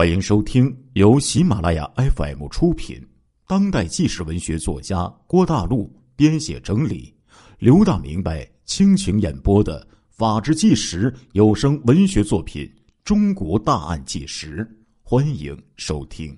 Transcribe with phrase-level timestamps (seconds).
[0.00, 3.06] 欢迎收听由喜马拉雅 FM 出品、
[3.46, 7.14] 当代纪实文学作家郭大陆编写整理、
[7.58, 12.64] 刘大明白倾情演播的《法制纪实》有声文学作品
[13.04, 14.64] 《中国大案纪实》，
[15.02, 16.34] 欢迎收听。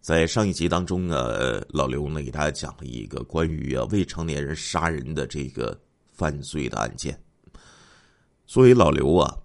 [0.00, 5.78] 在上一集当中呢，老刘呢给大家讲了一个关于啊未成年人杀人的这个
[6.10, 7.14] 犯罪的案件。
[8.46, 9.36] 作为老刘啊，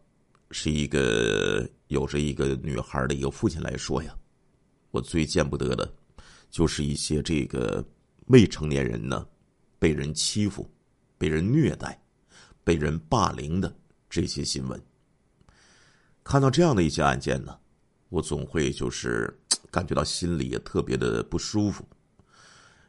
[0.51, 1.69] 是一个。
[1.87, 4.15] 有着一个女孩的一个父亲来说呀，
[4.91, 5.93] 我最见不得的，
[6.49, 7.85] 就是一些这个
[8.27, 9.25] 未成年人呢，
[9.79, 10.69] 被人欺负、
[11.17, 12.01] 被人虐待、
[12.63, 13.73] 被人霸凌的
[14.09, 14.81] 这些新闻。
[16.23, 17.57] 看到这样的一些案件呢，
[18.09, 19.33] 我总会就是
[19.71, 21.87] 感觉到心里也特别的不舒服，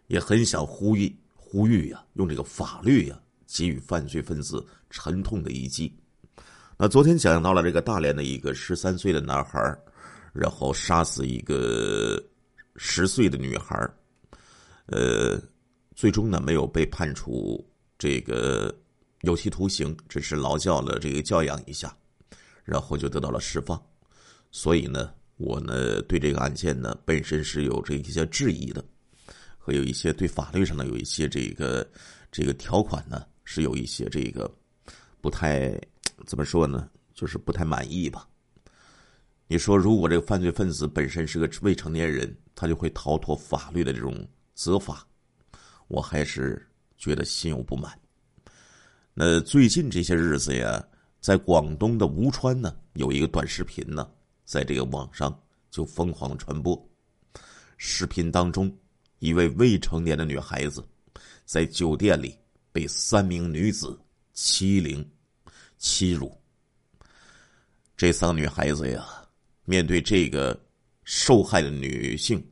[0.08, 5.96] 也很想呼吁呼吁呀，用这个法律呀，给予犯罪分子沉痛的一击。
[6.80, 9.76] 那昨天讲到了这个大连的一个十三岁的男孩
[10.32, 12.22] 然后杀死一个
[12.76, 13.76] 十岁的女孩
[14.86, 15.36] 呃，
[15.96, 18.72] 最终呢没有被判处这个
[19.22, 21.92] 有期徒刑，只是劳教了这个教养一下，
[22.64, 23.82] 然后就得到了释放。
[24.52, 28.84] 所以呢，我呢对这个案件呢本身是有这一些质疑的，
[29.58, 31.84] 和有一些对法律上的有一些这个
[32.30, 34.48] 这个条款呢是有一些这个
[35.20, 35.76] 不太。
[36.28, 36.90] 怎么说呢？
[37.14, 38.28] 就是不太满意吧。
[39.46, 45.02] 你说，如果这个犯罪分子本身是个未成年人，他就会逃脱法律的这种责罚，
[45.86, 46.62] 我还是
[46.98, 47.98] 觉得心有不满。
[49.14, 50.86] 那最近这些日子呀，
[51.18, 54.06] 在广东的吴川呢，有一个短视频呢，
[54.44, 55.34] 在这个网上
[55.70, 56.78] 就疯狂传播。
[57.78, 58.70] 视频当中，
[59.18, 60.86] 一位未成年的女孩子
[61.46, 62.36] 在酒店里
[62.70, 63.98] 被三名女子
[64.34, 65.02] 欺凌。
[65.78, 66.36] 欺辱
[67.96, 69.06] 这三个女孩子呀，
[69.64, 70.58] 面对这个
[71.04, 72.44] 受害的女性，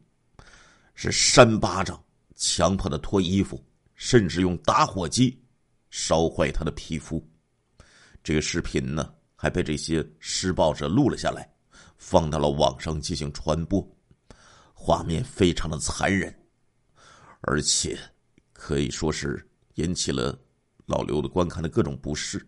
[0.95, 2.03] 是扇巴掌、
[2.35, 3.63] 强迫她脱衣服，
[3.95, 5.41] 甚至用打火机
[5.91, 7.25] 烧坏她的皮肤。
[8.25, 11.49] 这个视频呢，还被这些施暴者录了下来，
[11.97, 13.87] 放到了网上进行传播。
[14.73, 16.33] 画面非常的残忍，
[17.43, 17.99] 而且
[18.53, 20.39] 可以说是引起了
[20.87, 22.45] 老刘的观看的各种不适。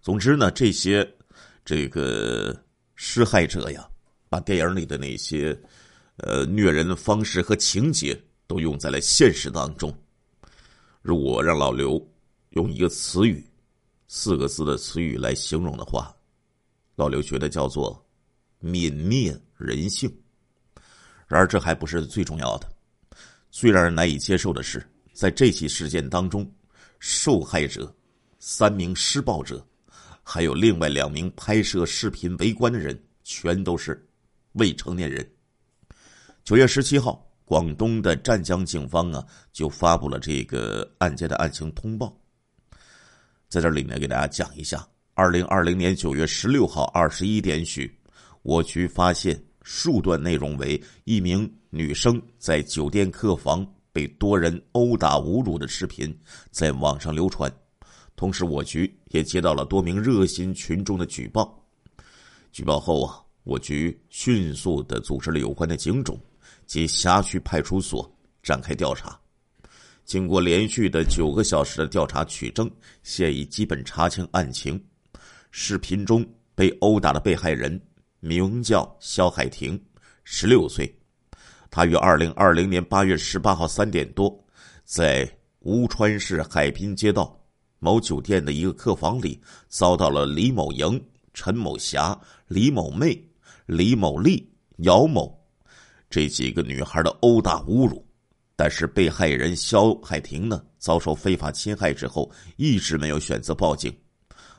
[0.00, 1.06] 总之呢，这些
[1.64, 2.56] 这个
[2.94, 3.86] 施害者呀，
[4.28, 5.58] 把电影里的那些
[6.18, 9.92] 呃虐人的方式和情节都用在了现实当中。
[11.02, 12.00] 如果让老刘
[12.50, 13.44] 用一个词语，
[14.06, 16.14] 四个字的词语来形容的话，
[16.96, 18.02] 老刘觉得叫做
[18.62, 20.10] 泯灭人性。
[21.26, 22.66] 然而，这还不是最重要的，
[23.50, 24.82] 最让人难以接受的是，
[25.12, 26.50] 在这起事件当中，
[26.98, 27.94] 受害者
[28.38, 29.62] 三名施暴者。
[30.30, 34.06] 还有另外两名拍摄视频围观的人，全都是
[34.52, 35.26] 未成年人。
[36.44, 42.14] 九月十七号，广东的湛江警方啊就发布了这个案件的案情通报。
[43.48, 47.90] 在这里呢，给大家讲一下：二零二零年九月十六号二十一点许，
[48.42, 56.14] 我局发现数段内容为一名女生在酒店客房被多人殴打侮辱的视频
[56.50, 57.50] 在网上流传。
[58.18, 61.56] 同时，我局也接到了多名热心群众的举报。
[62.50, 66.18] 举报后啊，我局迅速的组织了有关的警种
[66.66, 68.12] 及辖区派出所
[68.42, 69.16] 展开调查。
[70.04, 72.68] 经过连续的九个小时的调查取证，
[73.04, 74.84] 现已基本查清案情。
[75.52, 76.26] 视频中
[76.56, 77.80] 被殴打的被害人
[78.18, 79.80] 名叫肖海婷，
[80.24, 80.92] 十六岁。
[81.70, 84.44] 他于二零二零年八月十八号三点多，
[84.82, 85.30] 在
[85.60, 87.37] 吴川市海滨街道。
[87.78, 91.00] 某酒店的一个客房里，遭到了李某莹、
[91.32, 93.16] 陈某霞、李某妹、
[93.66, 95.38] 李某丽、姚某
[96.10, 98.04] 这几个女孩的殴打侮辱。
[98.56, 103.96] 但是被害人肖海婷呢，遭受非法侵害之后，一直没有选择报警。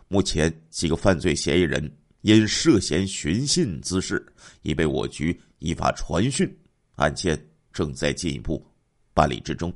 [0.08, 1.92] 目前，几个犯罪嫌疑人
[2.22, 4.26] 因涉嫌寻衅滋事，
[4.62, 6.50] 已被我局依法传讯，
[6.96, 7.38] 案件
[7.74, 8.66] 正在进一步
[9.14, 9.74] 办理之中。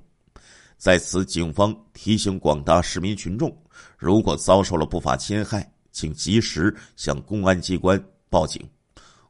[0.84, 3.58] 在此，警方提醒广大市民群众：
[3.98, 7.98] 如果遭受了不法侵害，请及时向公安机关
[8.30, 8.62] 报警，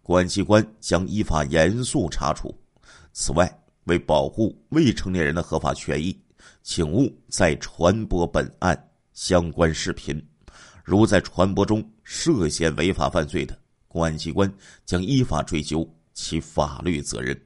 [0.01, 2.51] 公安机关将依法严肃查处。
[3.11, 6.19] 此外，为保护未成年人的合法权益，
[6.63, 10.19] 请勿再传播本案相关视频。
[10.83, 13.55] 如在传播中涉嫌违法犯罪的，
[13.87, 14.51] 公安机关
[14.87, 17.39] 将依法追究其法律责任。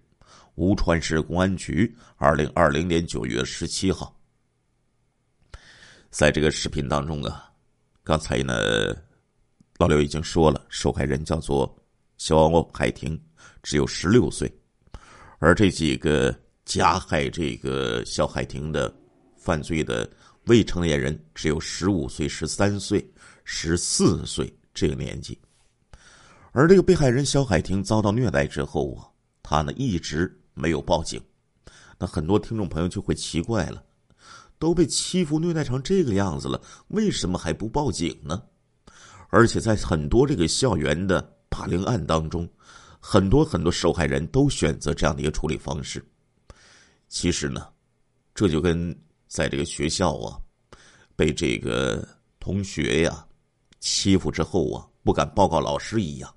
[0.57, 4.19] 吴川市公安局，二零二零年九月十七号，
[6.09, 7.51] 在这个视频当中啊，
[8.03, 8.55] 刚才呢，
[9.77, 11.77] 老刘已经说了，受害人叫做
[12.17, 13.19] 肖海婷
[13.61, 14.51] 只有十六岁，
[15.37, 18.91] 而这几个加害这个肖海婷的
[19.35, 20.09] 犯罪的
[20.45, 23.07] 未成年人只有十五岁、十三岁、
[23.43, 25.39] 十四岁这个年纪。
[26.51, 29.05] 而这个被害人肖海婷遭到虐待之后啊，
[29.43, 31.21] 他呢一直没有报警。
[31.99, 33.83] 那很多听众朋友就会奇怪了：
[34.59, 38.41] 都被欺负虐待成这个样子了，为什么还不报警呢？
[39.29, 42.47] 而且在很多这个校园的霸凌案当中，
[42.99, 46.05] 很多很多受害人都选择这样的一个处理方式。
[47.09, 47.67] 其实呢，
[48.33, 50.39] 这就跟在这个学校啊，
[51.15, 52.07] 被这个
[52.39, 53.25] 同学呀
[53.79, 56.33] 欺负之后啊，不敢报告老师一样。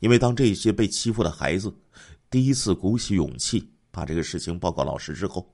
[0.00, 1.74] 因为当这些被欺负的孩子
[2.30, 5.50] 第一次鼓起勇气把这个事情报告老师之后，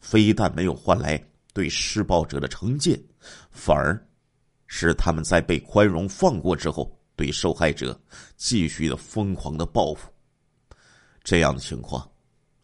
[0.00, 1.22] 非但没有换来
[1.54, 3.00] 对施暴者的惩戒，
[3.50, 3.98] 反而
[4.66, 7.98] 使他们在被宽容放过之后，对受害者
[8.36, 10.10] 继续的疯狂的报复。
[11.24, 12.06] 这样的情况，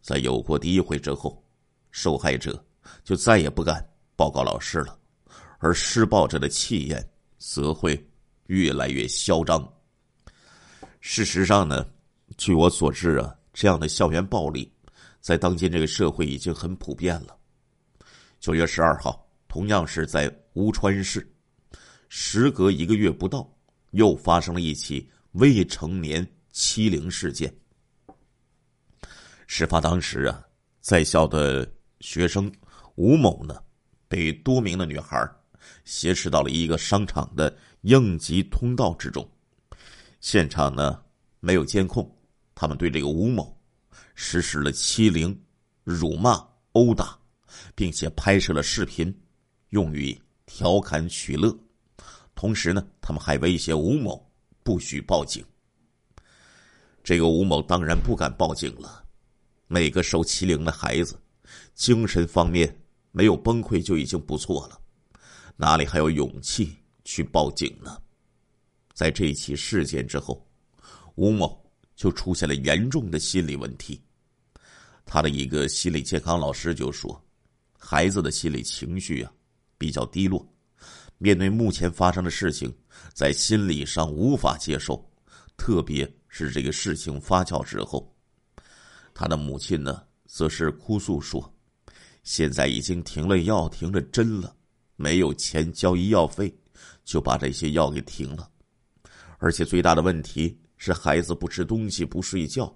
[0.01, 1.43] 在有过第一回之后，
[1.89, 2.63] 受害者
[3.03, 3.83] 就再也不敢
[4.15, 4.97] 报告老师了，
[5.57, 7.03] 而施暴者的气焰
[7.39, 8.07] 则会
[8.45, 9.67] 越来越嚣张。
[11.01, 11.85] 事实上呢，
[12.37, 14.71] 据我所知啊，这样的校园暴力，
[15.19, 17.35] 在当今这个社会已经很普遍了。
[18.39, 21.27] 九月十二号，同样是在吴川市，
[22.07, 23.51] 时隔一个月不到，
[23.93, 27.51] 又发生了一起未成年欺凌事件。
[29.47, 30.39] 事发当时啊，
[30.79, 31.67] 在校的
[31.99, 32.53] 学生
[32.93, 33.59] 吴某呢，
[34.07, 35.27] 被多名的女孩
[35.83, 39.27] 挟持到了一个商场的应急通道之中。
[40.21, 41.01] 现场呢
[41.39, 42.07] 没有监控，
[42.59, 43.55] 他们对这个吴某
[44.15, 45.39] 实施了欺凌、
[45.83, 47.15] 辱骂、殴打，
[47.75, 49.15] 并且拍摄了视频，
[49.69, 51.55] 用于调侃取乐。
[52.33, 54.27] 同时呢，他们还威胁吴某
[54.63, 55.45] 不许报警。
[57.03, 59.05] 这个吴某当然不敢报警了。
[59.67, 61.15] 每个受欺凌的孩子，
[61.75, 62.75] 精神方面
[63.11, 64.81] 没有崩溃就已经不错了，
[65.55, 66.75] 哪里还有勇气
[67.05, 68.01] 去报警呢？
[68.95, 70.43] 在这起事件之后，
[71.13, 71.66] 吴某
[71.97, 74.01] 就出现了严重的心理问题。
[75.03, 77.21] 他的一个心理健康老师就说
[77.77, 79.31] ：“孩子的心理情绪啊
[79.77, 80.47] 比较低落，
[81.17, 82.73] 面对目前发生的事情，
[83.13, 85.03] 在心理上无法接受，
[85.57, 88.13] 特别是这个事情发酵之后。”
[89.13, 91.51] 他的母亲呢，则是哭诉说
[92.21, 94.55] ：“现在已经停了药，停了针了，
[94.95, 96.55] 没有钱交医药费，
[97.03, 98.47] 就把这些药给停了。”
[99.39, 102.73] 而且最大的问题是，孩子不吃东西，不睡觉，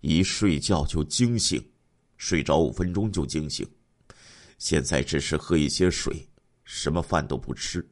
[0.00, 1.64] 一睡觉就惊醒，
[2.16, 3.66] 睡着五分钟就惊醒。
[4.58, 6.28] 现在只是喝一些水，
[6.64, 7.88] 什么饭都不吃，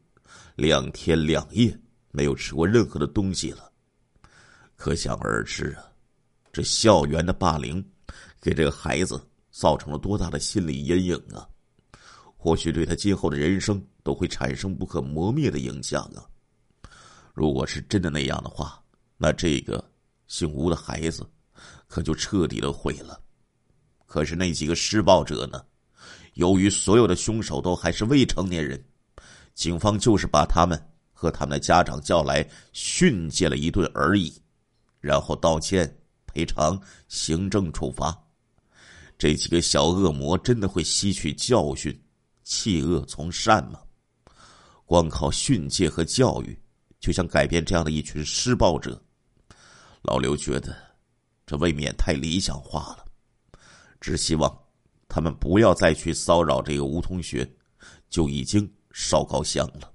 [0.55, 1.75] 两天两夜
[2.11, 3.73] 没有吃过任何的东西了。
[4.77, 5.85] 可想而知啊，
[6.53, 7.85] 这校园的霸凌
[8.41, 9.21] 给这个孩子
[9.51, 11.49] 造成了多大的心理阴影啊！
[12.37, 16.23] 或许对他今后的人生都会产生不可磨灭的影响啊！
[17.35, 18.78] 如果是真的那样的话，
[19.21, 19.85] 那这个
[20.29, 21.29] 姓吴的孩子
[21.89, 23.21] 可就彻底的毁了。
[24.07, 25.61] 可是那几个施暴者呢？
[26.35, 28.83] 由于所有的凶手都还是未成年人，
[29.55, 30.81] 警方就是把他们
[31.13, 34.33] 和他们的家长叫来训诫了一顿而已，
[35.01, 35.93] 然后道歉、
[36.27, 38.17] 赔偿、行政处罚。
[39.19, 42.01] 这几个小恶魔真的会吸取教训，
[42.45, 43.81] 弃恶从善吗？
[44.87, 46.57] 光靠训诫和教育？
[47.01, 49.01] 就想改变这样的一群施暴者，
[50.03, 50.77] 老刘觉得
[51.47, 53.05] 这未免太理想化了，
[54.01, 54.57] 只希望
[55.09, 57.49] 他们不要再去骚扰这个吴同学，
[58.09, 59.93] 就已经烧高香了。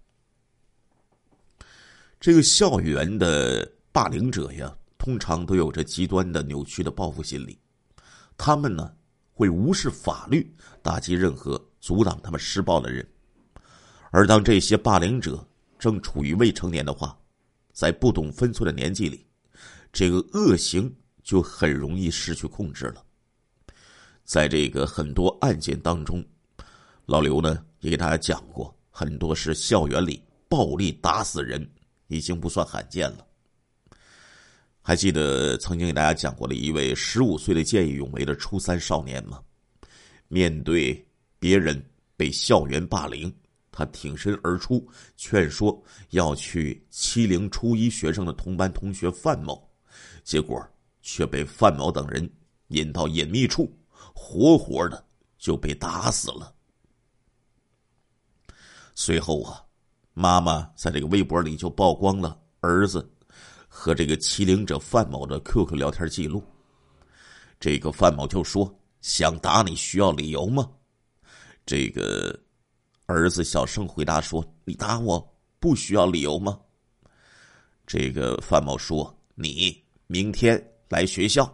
[2.20, 7.58] 这个校园的霸凌者呀，通常都有着极端的扭曲的报复心理，
[8.38, 8.94] 他们呢
[9.34, 13.06] 会无视法律，打击任何阻挡他们施暴的人，
[14.12, 15.46] 而当这些霸凌者。
[15.80, 17.14] 正处于未成年的话，
[17.74, 19.28] 在不懂分寸的年纪里，
[19.94, 23.06] 这个恶行就很容易失去控制了。
[24.26, 26.26] 在这个很多案件当中，
[27.06, 31.66] 老刘呢也给大家讲过，很多是校园里暴力打死人，
[32.08, 33.26] 已经不算罕见了。
[34.82, 39.40] 还记得曾经给大家讲过的一位十五岁的见义勇为的初三少年吗？
[40.28, 41.06] 面对
[41.38, 41.82] 别人
[42.18, 43.32] 被校园霸凌。
[43.76, 49.68] 他挺身而出，劝说要去欺凌初一学生的同班同学范某，
[50.24, 50.66] 结果
[51.02, 52.30] 却被范某等人
[52.68, 53.72] 引到隐秘处，
[54.14, 55.06] 活活的
[55.38, 56.54] 就被打死了。
[58.96, 59.64] 随后啊，
[60.14, 63.12] 妈妈在这个微博里就曝光了儿子
[63.68, 66.44] 和这个欺凌者范某的 QQ 聊天记录。
[67.60, 70.70] 这个范某就说：“想打你需要理由吗？”
[71.66, 72.40] 这个
[73.06, 76.60] 儿子小胜回答说：“你打我不需要理由吗？”
[77.88, 79.83] 这个范某说：“你
[80.14, 81.52] 明天来学校。”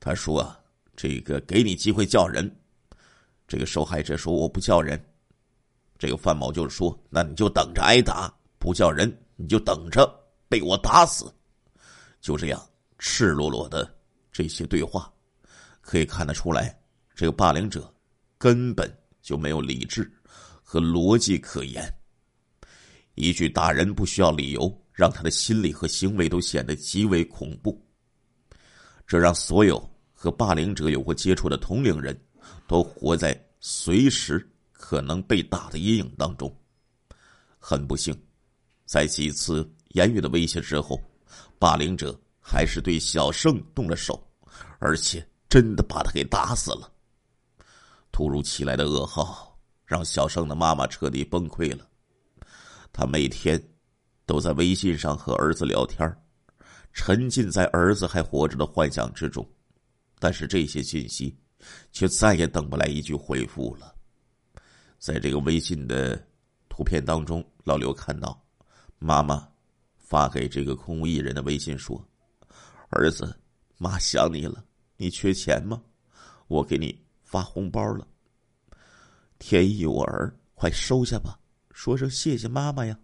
[0.00, 0.44] 他说
[0.96, 2.44] ：“这个给你机会叫人。”
[3.46, 5.00] 这个受害者说：“我不叫人。”
[6.00, 8.28] 这个范某就是说：“那你就等着挨打，
[8.58, 10.04] 不叫人你就等着
[10.48, 11.32] 被我打死。”
[12.20, 12.60] 就这样
[12.98, 13.88] 赤裸裸的
[14.32, 15.08] 这些对话，
[15.80, 16.76] 可以看得出来，
[17.14, 17.94] 这个霸凌者。
[18.36, 18.92] 根本
[19.22, 20.08] 就没有理智
[20.62, 21.88] 和逻辑可言。
[23.14, 27.80] 一句“打人不需要理由”，让他的心理和行为都显得极为恐怖。
[29.06, 29.78] 这让所有
[30.12, 32.20] 和霸凌者有过接触的同龄人
[32.66, 36.52] 都活在随时可能被打的阴影当中。
[37.60, 38.12] 很不幸，
[38.86, 41.00] 在几次言语的威胁之后，
[41.60, 44.20] 霸凌者还是对小胜动了手，
[44.80, 46.92] 而且真的把他给打死了。
[48.10, 51.88] 突如其来的噩耗让小胜的妈妈彻底崩溃了。
[52.92, 53.62] 她每天
[54.28, 56.06] 都在微信上和儿子聊天，
[56.92, 59.44] 沉浸在儿子还活着的幻想之中。
[60.20, 61.36] 但是这些信息
[61.90, 63.94] 却再也等不来一句回复了。
[64.98, 66.22] 在这个微信的
[66.68, 68.40] 图片当中，老刘看到
[68.98, 69.48] 妈妈
[69.96, 72.00] 发给这个空无一人的微信说
[72.90, 73.34] ：“儿子，
[73.78, 74.64] 妈想你了，
[74.96, 75.82] 你缺钱吗？
[76.46, 76.96] 我给你。”
[77.28, 78.08] 发红包了，
[79.38, 81.38] 天意我儿，快收下吧，
[81.72, 82.98] 说声谢谢妈妈呀，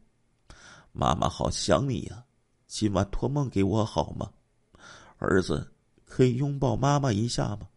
[0.96, 2.24] 妈妈好想你呀，
[2.68, 4.30] 今晚托梦给我好吗？
[5.18, 5.74] 儿子
[6.04, 7.68] 可以拥抱妈妈一下吗？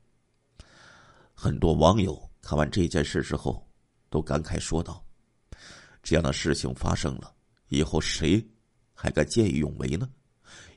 [1.34, 3.68] 很多网友看完这件事之后，
[4.12, 5.04] 都感慨说道
[6.04, 7.34] ：“这样的事情发生了
[7.70, 8.48] 以后，谁
[8.94, 10.08] 还敢见义勇为呢？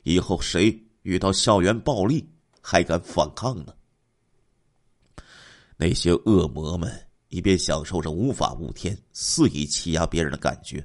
[0.01, 2.27] 以后谁遇到校园暴力
[2.59, 3.75] 还敢反抗呢？”
[5.77, 10.83] 那些恶魔们一边享受着无法无天、肆意欺压别人的感觉，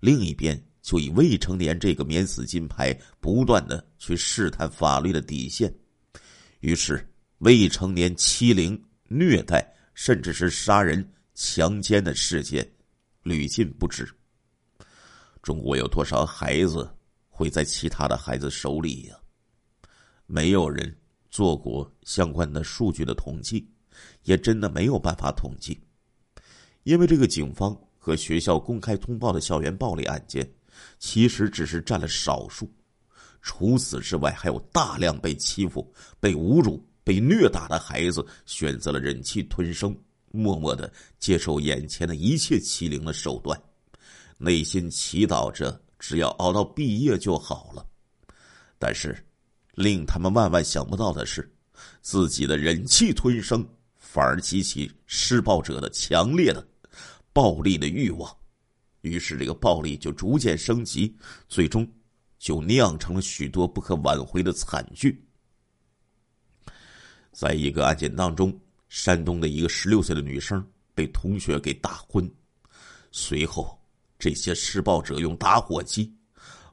[0.00, 5.72] 另一边就以未成年这个免死金牌不断的去试探法律的底线，
[6.60, 7.06] 于是
[7.38, 12.68] 未成年欺凌、虐待，甚至是杀人、强奸的事件
[13.22, 14.08] 屡禁不止。
[15.42, 16.88] 中国有多少孩子
[17.28, 19.16] 会在其他的孩子手里呀？
[20.26, 20.96] 没有人
[21.30, 23.68] 做过相关的数据的统计。
[24.22, 25.78] 也真的没有办法统计，
[26.84, 30.48] 因为这个警方和学校公开通报的校园暴力案件，
[30.98, 32.70] 其实只是占了少数。
[33.42, 39.96] 除此之外，还有大量被欺负、被侮辱、被虐打的孩子，选择了忍气吞声，
[40.30, 43.60] 默默的接受眼前的一切欺凌的手段，
[44.36, 47.86] 内心祈祷着只要熬到毕业就好了。
[48.78, 49.16] 但是，
[49.74, 51.50] 令他们万万想不到的是，
[52.02, 53.66] 自己的忍气吞声。
[54.02, 56.66] 反而激起施暴者的强烈的
[57.32, 58.36] 暴力的欲望，
[59.00, 61.16] 于是这个暴力就逐渐升级，
[61.48, 61.90] 最终
[62.38, 65.26] 就酿成了许多不可挽回的惨剧。
[67.32, 72.28] 在一个案件当中，山东的一个十六岁的女生被同学给打昏，
[73.12, 73.80] 随后
[74.18, 76.12] 这些施暴者用打火机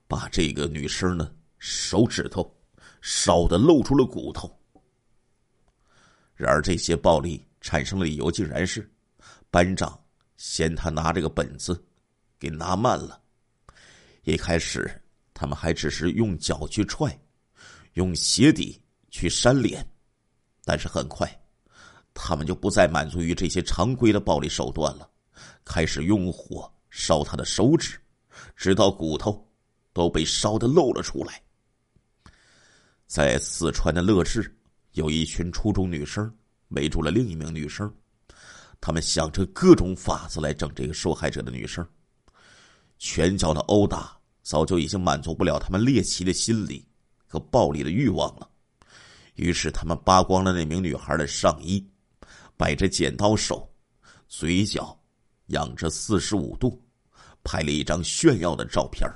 [0.07, 2.53] 把这个女生的手指头
[3.01, 4.51] 烧的露出了骨头。
[6.34, 8.91] 然而，这些暴力产生的理由竟然是
[9.50, 10.00] 班长
[10.38, 11.87] 嫌他拿这个本子
[12.39, 13.22] 给拿慢了。
[14.24, 14.89] 一开始，
[15.34, 17.17] 他们还只是用脚去踹，
[17.94, 19.88] 用鞋底去扇脸，
[20.63, 21.27] 但是很快，
[22.13, 25.10] 他们就不再满足于这些常规的暴力手段了，
[25.63, 28.00] 开始用火烧他的手指，
[28.56, 29.50] 直到骨头
[29.94, 31.41] 都被烧的露了出来。
[33.06, 34.53] 在四川的乐至。
[34.94, 36.36] 有一群初中女生
[36.70, 37.94] 围住了另一名女生，
[38.82, 41.88] 他们想着各种法子来整这个受害者的女生。
[42.98, 46.86] 拳脚的殴打早就已经满足不了他们猎奇的心理
[47.25, 48.50] 和暴力的欲望了，
[49.36, 51.86] 于是他们扒光了那名女孩的上衣，
[52.56, 53.70] 摆着剪刀手，
[54.27, 54.98] 嘴角
[55.48, 56.82] 仰着四十五度，
[57.44, 59.10] 拍了一张炫耀的照片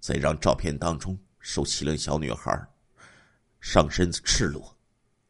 [0.00, 2.66] 在让照片当中，受欺凌小女孩。
[3.60, 4.74] 上身赤裸，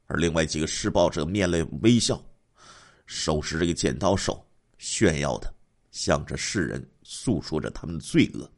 [0.06, 2.22] 而另外几个施暴者面露微笑，
[3.06, 4.46] 手持这个剪刀手，
[4.78, 5.52] 炫耀的
[5.90, 8.48] 向着世人诉说着他们的罪恶。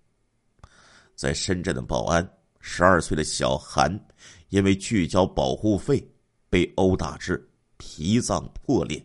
[1.15, 2.23] 在深圳的宝安，
[2.61, 3.91] 十二岁的小韩
[4.51, 6.07] 因为拒交保护费
[6.51, 7.43] 被殴打至
[7.79, 9.03] 脾脏破裂。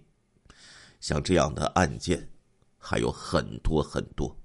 [1.00, 2.30] 像这样的案件
[2.77, 4.38] 还有很多很多，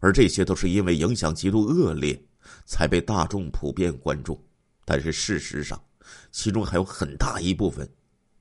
[0.00, 2.20] 而这些都是因为影响极度恶劣，
[2.66, 4.44] 才被大众普遍关注。
[4.84, 5.80] 但是事实上，
[6.32, 7.88] 其中还有很大一部分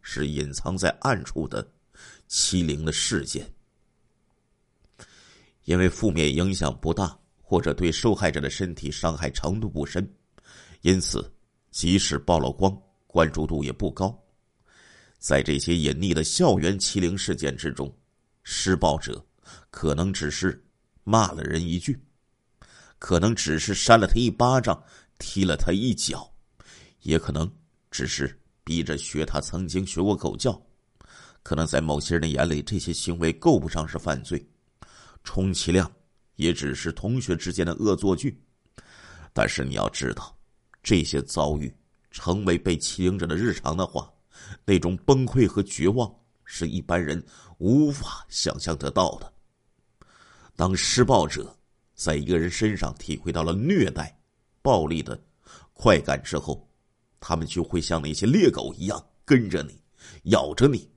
[0.02, 1.72] 是隐藏在暗处的
[2.28, 3.48] 欺凌的事件。
[5.70, 10.12] 因为负面影响不大，或者对受害者的身体伤害程度不深，
[10.82, 11.32] 因此
[11.70, 14.20] 即使曝了光，关注度也不高。
[15.20, 17.96] 在这些隐匿的校园欺凌事件之中，
[18.42, 19.24] 施暴者
[19.70, 20.60] 可能只是
[21.04, 22.04] 骂了人一句，
[22.98, 24.84] 可能只是扇了他一巴掌，
[25.20, 26.34] 踢了他一脚，
[27.02, 27.48] 也可能
[27.92, 30.60] 只是逼着学他曾经学过狗叫。
[31.44, 34.44] 可能在某些人的眼里，这些行为够不上是犯罪，
[35.24, 35.92] 充其量
[36.36, 38.42] 也只是同学之间的恶作剧。
[39.34, 40.38] 但是你要知道，
[40.82, 41.74] 这些遭遇
[42.12, 44.12] 成为被欺凌者的日常的话。
[44.66, 46.10] 那种崩溃和绝望
[46.46, 47.24] 是一般人
[47.58, 49.34] 无法想象得到的。
[50.56, 51.56] 当施暴者
[51.94, 54.18] 在一个人身上体会到了虐待、
[54.62, 55.22] 暴力的
[55.74, 56.68] 快感之后，
[57.20, 59.80] 他们就会像那些猎狗一样跟着你，
[60.32, 60.90] 咬着你。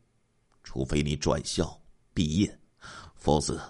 [0.63, 1.79] 除非你转校
[2.15, 2.61] 毕业，
[3.17, 3.61] 否则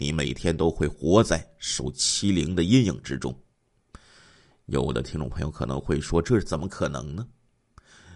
[0.00, 3.38] 你每天都会活在受欺凌的阴影之中。
[4.64, 7.28] 有的听众朋友可能会说：“这是怎么可能呢？”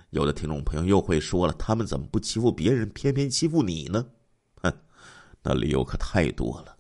[0.09, 4.03] 有的听众朋友又会说了：“他们怎么不欺负别人，偏偏欺负你呢？”
[4.63, 4.73] 哼，
[5.43, 6.75] 那理由可太多了，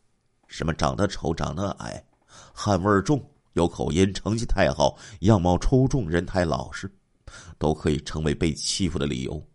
[0.46, 2.02] 什么长得丑、长得矮、
[2.54, 6.90] 汗味重、有口音、成绩太好、样貌出众、人太老实，
[7.58, 9.46] 都可以成为被欺负的理由。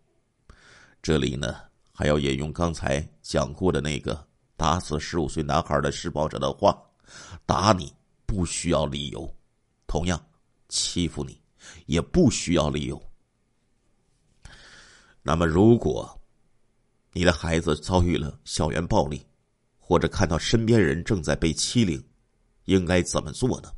[1.02, 1.56] 这里呢，
[1.92, 4.28] 还要引用刚才讲过的那个
[4.60, 6.78] 打死十五岁男孩的施暴者的话
[7.46, 7.90] ：“打你
[8.26, 9.34] 不需要理由，
[9.86, 10.22] 同样
[10.68, 11.40] 欺负你
[11.86, 13.02] 也不需要理由。”
[15.24, 16.14] 那么，如果
[17.14, 19.24] 你的孩子遭遇了校园暴力，
[19.78, 21.98] 或者看到身边人正在被欺凌，
[22.66, 23.72] 应该怎么做呢？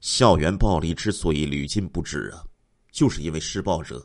[0.00, 2.44] 校园暴力之所以屡禁不止啊，
[2.90, 4.04] 就是因为施暴者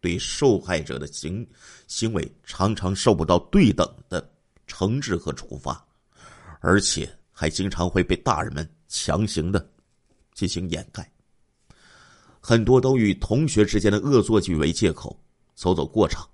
[0.00, 1.46] 对受害者的行
[1.88, 4.34] 行为常常受不到对等的
[4.68, 5.84] 惩治和处罚，
[6.60, 9.68] 而且还经常会被大人们强行的
[10.32, 11.10] 进行掩盖。
[12.40, 15.18] 很多都以同学之间的恶作剧为借口。
[15.56, 16.24] 走走过场，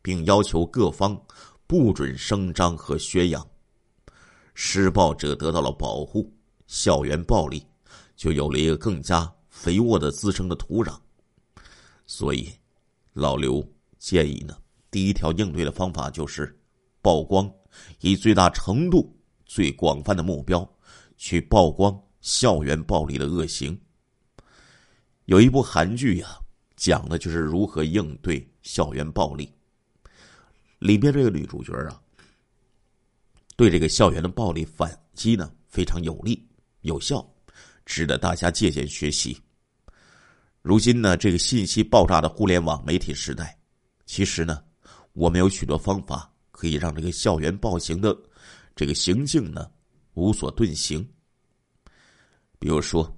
[0.00, 1.14] 并要求各方
[1.66, 3.46] 不准声张和宣扬。
[4.54, 6.32] 施暴者得到了保护，
[6.66, 7.62] 校园暴力
[8.16, 10.98] 就有了一个更加肥沃的滋生的土壤。
[12.06, 12.50] 所以，
[13.12, 13.62] 老刘
[13.98, 14.56] 建议呢，
[14.90, 16.58] 第一条应对的方法就是
[17.02, 17.52] 曝光，
[18.00, 19.14] 以最大程度、
[19.46, 20.68] 最广泛的目标
[21.16, 23.78] 去曝光校园暴力的恶行。
[25.24, 26.36] 有一部韩剧呀。
[26.76, 29.52] 讲的就是如何应对校园暴力。
[30.78, 32.00] 里边这个女主角啊，
[33.54, 36.42] 对这个校园的暴力反击呢非常有力
[36.80, 37.22] 有效，
[37.84, 39.38] 值得大家借鉴学习。
[40.62, 43.58] 如今呢，这个信息爆炸的互联网媒体时代，
[44.06, 44.64] 其实呢，
[45.12, 46.29] 我们有许多方法
[46.60, 48.14] 可以让这个校园暴行的
[48.76, 49.70] 这个行径呢
[50.12, 51.08] 无所遁形。
[52.58, 53.10] 比如说，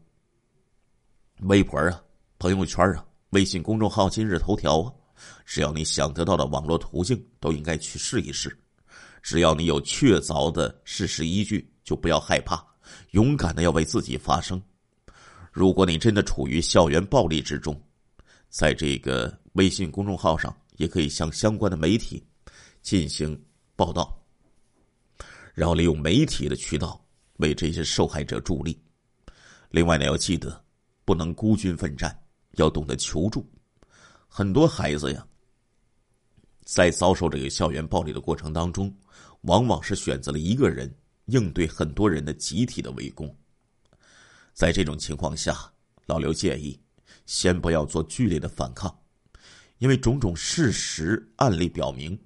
[1.40, 2.00] 微博啊，
[2.38, 3.04] 朋友圈啊。
[3.30, 4.92] 微信公众号、今日头条啊，
[5.44, 8.56] 只要你想得到的网络途径，都应该去试一试。
[9.22, 12.64] 只要你有确凿的事实依据，就不要害怕，
[13.10, 14.62] 勇敢的要为自己发声。
[15.50, 17.74] 如果你真的处于校园暴力之中，
[18.50, 22.22] 在这个微信公众号上，也可以向相关的媒体
[22.82, 23.40] 进行
[23.74, 24.20] 报道，
[25.54, 27.02] 然后利用媒体的渠道
[27.38, 28.78] 为这些受害者助力。
[29.70, 30.62] 另外呢，要记得
[31.04, 32.18] 不能孤军奋战。
[32.56, 33.50] 要懂得求助，
[34.28, 35.26] 很多孩子呀，
[36.66, 38.94] 在遭受这个校园暴力的过程当中，
[39.40, 40.94] 往往是选择了一个人
[41.28, 43.34] 应对很多人的集体的围攻。
[44.52, 45.72] 在这种情况下，
[46.04, 46.78] 老刘建议
[47.24, 48.94] 先不要做剧烈的反抗，
[49.78, 52.20] 因为种种事实案例表明，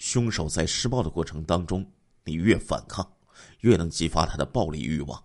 [0.00, 1.86] 凶手在施暴的过程当中，
[2.24, 3.06] 你越反抗，
[3.60, 5.22] 越能激发他的暴力欲望，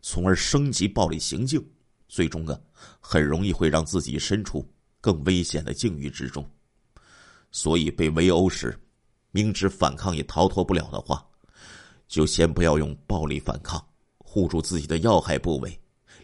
[0.00, 1.62] 从而升级暴力行径。
[2.06, 2.56] 最终啊，
[3.00, 4.64] 很容易会让自己身处
[5.00, 6.48] 更危险的境遇之中。
[7.50, 8.78] 所以被围殴时，
[9.32, 11.26] 明知反抗也逃脱不了的话，
[12.06, 13.84] 就先不要用暴力反抗，
[14.18, 15.76] 护住自己的要害部位，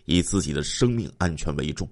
[0.05, 1.91] 以自己的生命安全为重。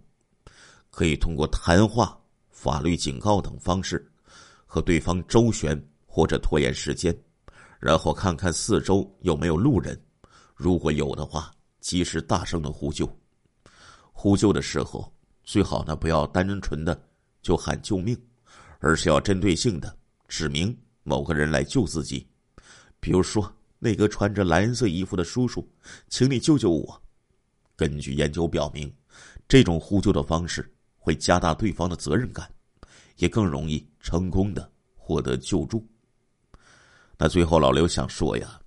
[0.90, 2.16] 可以通过谈话、
[2.50, 4.08] 法律警告等方式，
[4.70, 7.12] 和对方周旋或者拖延时间，
[7.81, 9.98] 然后看看四周有没有路人，
[10.54, 11.50] 如果有的话，
[11.81, 13.11] 及时大声的呼救。
[14.12, 15.11] 呼救的时候，
[15.42, 17.00] 最好呢不要单纯的
[17.40, 18.14] 就喊救命，
[18.78, 19.96] 而是要针对性的
[20.28, 22.28] 指明某个人来救自己。
[23.00, 25.66] 比如说，那个穿着蓝色衣服的叔叔，
[26.09, 27.02] 请你救救我。
[27.74, 28.92] 根据研究表明，
[29.48, 32.50] 这种呼救的方式会加大对方的责任感，
[33.18, 35.87] 也更容易成功的获得救助。
[37.16, 38.61] 那最后，老刘想说呀，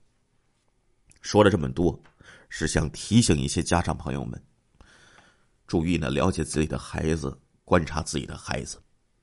[1.21, 2.01] 说了这么多，
[2.49, 4.41] 是想提醒一些家长朋友们，
[5.65, 8.77] 注意呢，了解自己的孩子，观察自己的孩子，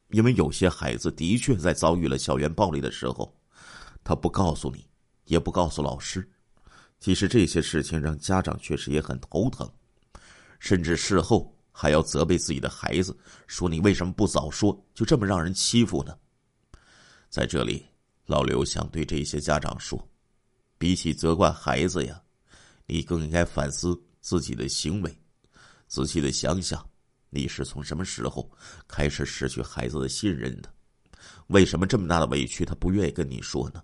[0.09, 3.39] 因为有些孩子的确在遭遇了校园暴力的时候，
[4.03, 4.87] 他不告诉你，
[5.27, 6.27] 也不告诉老师。
[6.99, 9.71] 其实这些事情让家长确实也很头疼，
[10.59, 16.13] 甚至事后还要责备自己的孩子，说你为什么不早说，就这么让人欺负呢？
[17.31, 17.87] 在这里，
[18.27, 19.97] 老刘想对这些家长说，
[20.77, 22.21] 比起责怪孩子呀，
[22.87, 25.19] 你更应该反思自己的行为，
[25.87, 26.85] 仔细的想想，
[27.31, 28.51] 你是从什么时候
[28.89, 30.69] 开始失去孩子的信任的？
[31.47, 33.81] 为什么这么大的委屈他不愿意跟你说呢？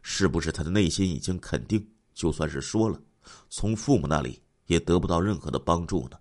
[0.00, 1.84] 是不是他的内心已经肯定？
[2.14, 3.02] 就算是说了，
[3.50, 6.16] 从父母那里也得不到任何的帮助呢。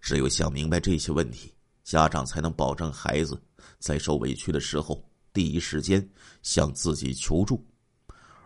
[0.00, 3.40] 只有想明白这些问题，家长才能保证孩子
[3.78, 6.08] 在受委屈的时候第一时间
[6.42, 7.64] 向自己求助。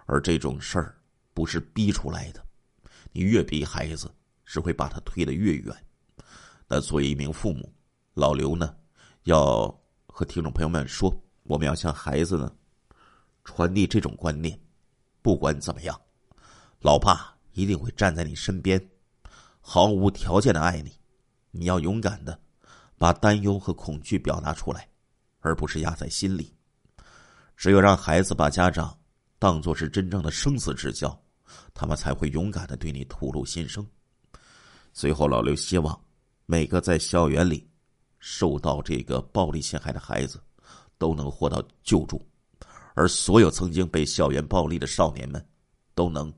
[0.07, 0.99] 而这种事儿
[1.33, 2.45] 不是逼出来的，
[3.13, 4.13] 你越逼孩子，
[4.45, 5.75] 只会把他推得越远。
[6.67, 7.73] 那作为一名父母，
[8.15, 8.75] 老刘呢，
[9.25, 9.67] 要
[10.07, 12.53] 和听众朋友们说，我们要向孩子呢
[13.45, 14.59] 传递这种观念：
[15.21, 15.99] 不管怎么样。
[16.81, 18.91] 老爸一定会站在你身边，
[19.61, 20.93] 毫无条件的爱你。
[21.53, 22.37] 你要勇敢的
[22.99, 24.89] 把担忧和恐惧表达出来，
[25.39, 26.53] 而不是压在心里。
[27.57, 28.99] 只有让孩子把家长
[29.39, 31.17] 当作是真正的生死之交，
[31.73, 33.87] 他们才会勇敢的对你吐露心声。
[34.93, 36.05] 最后，老刘希望
[36.47, 37.71] 每个在校园里
[38.19, 40.43] 受到这个暴力陷害的孩子
[40.99, 42.21] 都能获到救助，
[42.95, 45.47] 而所有曾经被校园暴力的少年们
[45.95, 46.33] 都能。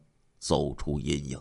[0.44, 1.40] 走出阴影。